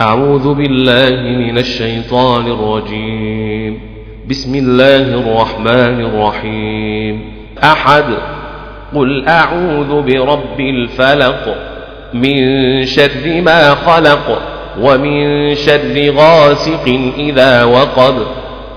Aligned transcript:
أعوذ 0.00 0.54
بالله 0.54 1.20
من 1.20 1.58
الشيطان 1.58 2.46
الرجيم. 2.46 3.80
بسم 4.30 4.54
الله 4.54 4.96
الرحمن 4.96 6.00
الرحيم. 6.00 7.32
أحد. 7.62 8.04
قل 8.94 9.28
أعوذ 9.28 10.02
برب 10.02 10.60
الفلق. 10.60 11.56
من 12.14 12.36
شر 12.86 13.40
ما 13.40 13.74
خلق. 13.74 14.42
ومن 14.80 15.54
شر 15.54 16.10
غاسق 16.16 16.98
إذا 17.18 17.64
وقب. 17.64 18.14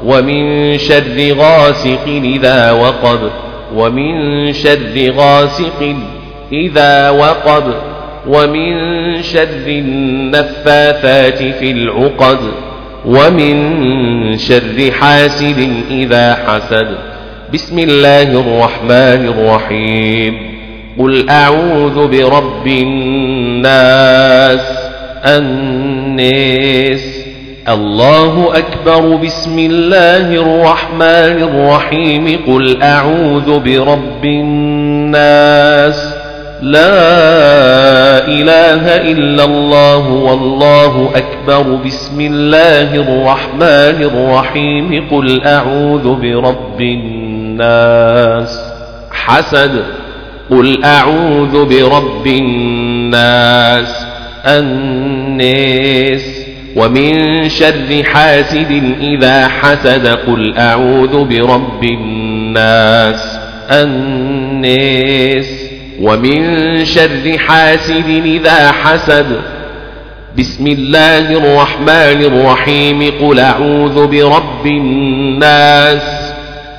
ومن 0.06 0.78
شر 0.78 1.34
غاسق 1.38 2.08
إذا 2.08 2.72
وقب. 2.72 3.30
ومن 3.76 4.54
شر 4.54 5.12
غاسق 5.18 5.96
إذا 6.52 7.10
وقب. 7.10 7.93
ومن 8.28 8.74
شر 9.22 9.68
النفاثات 9.68 11.38
في 11.38 11.72
العقد 11.72 12.40
ومن 13.06 14.38
شر 14.38 14.92
حاسد 14.92 15.74
إذا 15.92 16.38
حسد. 16.48 16.88
بسم 17.54 17.80
الله 17.80 18.22
الرحمن 18.22 19.34
الرحيم. 19.38 20.38
قل 21.00 21.30
أعوذ 21.30 22.08
برب 22.08 22.68
الناس 22.68 24.60
الناس. 25.26 27.24
الله 27.70 28.58
أكبر. 28.58 29.16
بسم 29.16 29.60
الله 29.60 30.36
الرحمن 30.36 31.44
الرحيم. 31.44 32.40
قل 32.48 32.82
أعوذ 32.82 33.60
برب 33.60 34.26
الناس. 34.26 36.14
لا 36.62 37.93
إله 38.28 39.12
إلا 39.12 39.44
الله 39.44 40.10
والله 40.10 41.12
أكبر. 41.16 41.76
بسم 41.86 42.22
الله 42.22 42.96
الرحمن 42.96 44.04
الرحيم. 44.04 45.08
قل 45.12 45.42
أعوذ 45.46 46.16
برب 46.16 46.82
الناس. 46.82 48.60
حسد. 49.12 49.84
قل 50.50 50.84
أعوذ 50.84 51.66
برب 51.66 52.28
الناس. 52.28 54.06
الناس. 54.46 56.22
ومن 56.76 57.44
شر 57.50 58.04
حاسد 58.04 58.94
إذا 59.02 59.48
حسد. 59.48 60.08
قل 60.08 60.58
أعوذ 60.58 61.26
برب 61.26 61.84
الناس. 61.84 63.40
الناس. 63.72 65.64
ومن 66.02 66.86
شر 66.86 67.38
حاسد 67.38 68.22
إذا 68.26 68.72
حسد. 68.72 69.26
بسم 70.40 70.68
الله 70.68 71.20
الرحمن 71.20 72.24
الرحيم. 72.24 73.12
قل 73.22 73.40
أعوذ 73.40 74.08
برب 74.08 74.66
الناس. 74.66 76.34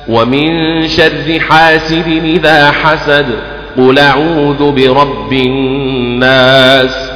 ومن 0.09 0.87
شر 0.87 1.39
حاسد 1.49 2.21
إذا 2.25 2.71
حسد. 2.71 3.25
قل 3.77 3.99
أعوذ 3.99 4.71
برب 4.71 5.33
الناس. 5.33 7.09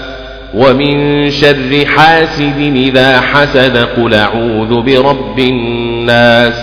ومن 0.53 1.29
شر 1.29 1.85
حاسد 1.85 2.71
إذا 2.75 3.21
حسد. 3.21 3.77
قل 3.77 4.13
أعوذ 4.13 4.81
برب 4.81 5.39
الناس. 5.39 6.53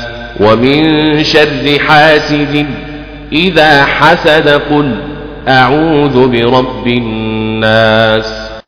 ومن 0.40 1.24
شر 1.24 1.78
حاسد 1.88 2.66
إذا 3.32 3.84
حسد. 3.84 4.48
قل 4.48 5.15
أعوذ 5.48 6.28
برب 6.28 6.86
الناس. 6.86 8.45